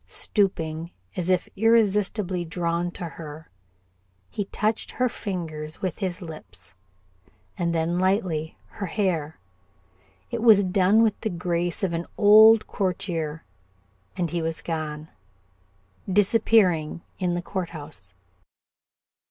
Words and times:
Stooping, 0.07 0.89
as 1.15 1.29
if 1.29 1.47
irresistibly 1.55 2.43
drawn 2.43 2.89
to 2.93 3.03
her, 3.05 3.51
he 4.31 4.45
touched 4.45 4.89
her 4.89 5.07
fingers 5.07 5.79
with 5.83 5.99
his 5.99 6.23
lips, 6.23 6.73
and 7.55 7.71
then 7.71 7.99
lightly 7.99 8.57
her 8.69 8.87
hair. 8.87 9.37
It 10.31 10.41
was 10.41 10.63
done 10.63 11.03
with 11.03 11.21
the 11.21 11.29
grace 11.29 11.83
of 11.83 11.93
an 11.93 12.07
old 12.17 12.65
courtier, 12.65 13.43
and 14.17 14.31
he 14.31 14.41
was 14.41 14.63
gone, 14.63 15.09
disappearing 16.11 17.03
in 17.19 17.35
the 17.35 17.41
courthouse. 17.43 18.15